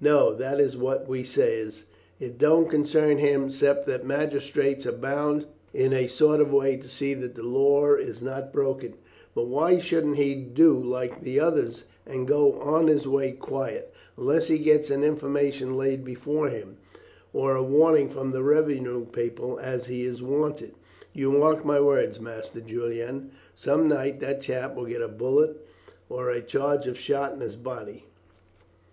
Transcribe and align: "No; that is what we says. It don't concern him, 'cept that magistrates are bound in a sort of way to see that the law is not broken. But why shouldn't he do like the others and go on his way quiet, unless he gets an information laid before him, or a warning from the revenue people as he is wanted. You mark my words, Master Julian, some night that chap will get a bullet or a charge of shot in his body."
"No; 0.00 0.34
that 0.34 0.58
is 0.58 0.76
what 0.76 1.06
we 1.08 1.22
says. 1.22 1.84
It 2.18 2.38
don't 2.38 2.68
concern 2.68 3.18
him, 3.18 3.48
'cept 3.50 3.86
that 3.86 4.04
magistrates 4.04 4.84
are 4.84 4.90
bound 4.90 5.46
in 5.72 5.92
a 5.92 6.08
sort 6.08 6.40
of 6.40 6.52
way 6.52 6.76
to 6.76 6.88
see 6.88 7.14
that 7.14 7.36
the 7.36 7.44
law 7.44 7.94
is 7.94 8.20
not 8.20 8.52
broken. 8.52 8.94
But 9.32 9.46
why 9.46 9.78
shouldn't 9.78 10.16
he 10.16 10.34
do 10.34 10.76
like 10.76 11.22
the 11.22 11.38
others 11.38 11.84
and 12.04 12.26
go 12.26 12.54
on 12.54 12.88
his 12.88 13.06
way 13.06 13.30
quiet, 13.30 13.92
unless 14.16 14.48
he 14.48 14.58
gets 14.58 14.90
an 14.90 15.04
information 15.04 15.76
laid 15.76 16.04
before 16.04 16.48
him, 16.48 16.78
or 17.32 17.54
a 17.54 17.62
warning 17.62 18.08
from 18.08 18.32
the 18.32 18.42
revenue 18.42 19.04
people 19.06 19.60
as 19.62 19.86
he 19.86 20.02
is 20.02 20.20
wanted. 20.20 20.74
You 21.12 21.30
mark 21.30 21.64
my 21.64 21.80
words, 21.80 22.18
Master 22.18 22.60
Julian, 22.60 23.30
some 23.54 23.86
night 23.86 24.18
that 24.18 24.40
chap 24.42 24.74
will 24.74 24.86
get 24.86 25.00
a 25.00 25.06
bullet 25.06 25.64
or 26.08 26.28
a 26.28 26.40
charge 26.42 26.88
of 26.88 26.98
shot 26.98 27.32
in 27.34 27.38
his 27.38 27.54
body." 27.54 28.06